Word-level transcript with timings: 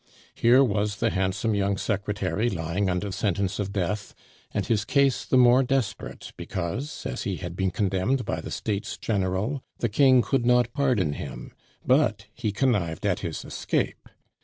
Here 0.33 0.63
was 0.63 0.95
the 0.95 1.11
handsome 1.11 1.53
young 1.53 1.77
secretary 1.77 2.49
lying 2.49 2.89
under 2.89 3.11
sentence 3.11 3.59
of 3.59 3.71
death, 3.71 4.15
and 4.51 4.65
his 4.65 4.83
case 4.83 5.23
the 5.25 5.37
more 5.37 5.61
desperate 5.61 6.33
because, 6.37 7.05
as 7.05 7.21
he 7.21 7.35
had 7.35 7.55
been 7.55 7.69
condemned 7.69 8.25
by 8.25 8.41
the 8.41 8.49
States 8.49 8.97
General, 8.97 9.61
the 9.77 9.89
King 9.89 10.23
could 10.23 10.43
not 10.43 10.73
pardon 10.73 11.13
him, 11.13 11.53
but 11.85 12.25
he 12.33 12.51
connived 12.51 13.05
at 13.05 13.19
his 13.19 13.45
escape. 13.45 14.09